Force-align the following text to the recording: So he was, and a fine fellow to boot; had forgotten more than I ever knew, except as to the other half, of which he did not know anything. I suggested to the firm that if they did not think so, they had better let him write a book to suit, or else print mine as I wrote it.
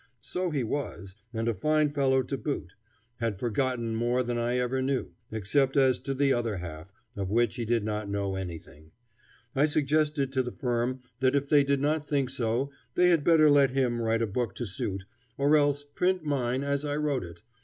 So 0.19 0.49
he 0.49 0.63
was, 0.63 1.15
and 1.31 1.47
a 1.47 1.53
fine 1.53 1.91
fellow 1.91 2.23
to 2.23 2.35
boot; 2.35 2.73
had 3.17 3.37
forgotten 3.37 3.95
more 3.95 4.23
than 4.23 4.35
I 4.35 4.57
ever 4.57 4.81
knew, 4.81 5.11
except 5.31 5.77
as 5.77 5.99
to 5.99 6.15
the 6.15 6.33
other 6.33 6.57
half, 6.57 6.91
of 7.15 7.29
which 7.29 7.53
he 7.57 7.65
did 7.65 7.83
not 7.83 8.09
know 8.09 8.33
anything. 8.35 8.89
I 9.55 9.67
suggested 9.67 10.33
to 10.33 10.41
the 10.41 10.53
firm 10.53 11.01
that 11.19 11.35
if 11.35 11.49
they 11.49 11.63
did 11.63 11.81
not 11.81 12.09
think 12.09 12.31
so, 12.31 12.71
they 12.95 13.09
had 13.11 13.23
better 13.23 13.51
let 13.51 13.69
him 13.77 14.01
write 14.01 14.23
a 14.23 14.25
book 14.25 14.55
to 14.55 14.65
suit, 14.65 15.05
or 15.37 15.55
else 15.55 15.83
print 15.83 16.23
mine 16.25 16.63
as 16.63 16.83
I 16.83 16.95
wrote 16.95 17.23
it. 17.23 17.43